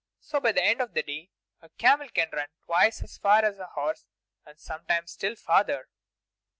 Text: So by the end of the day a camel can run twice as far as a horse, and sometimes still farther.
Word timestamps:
So 0.19 0.39
by 0.39 0.51
the 0.51 0.63
end 0.63 0.81
of 0.81 0.95
the 0.95 1.03
day 1.03 1.29
a 1.61 1.69
camel 1.69 2.09
can 2.09 2.29
run 2.31 2.47
twice 2.65 3.03
as 3.03 3.19
far 3.19 3.45
as 3.45 3.59
a 3.59 3.67
horse, 3.67 4.07
and 4.47 4.59
sometimes 4.59 5.11
still 5.11 5.35
farther. 5.35 5.89